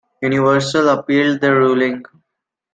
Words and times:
Universal 0.19 0.89
appealed 0.89 1.41
the 1.41 1.53
ruling. 1.55 2.03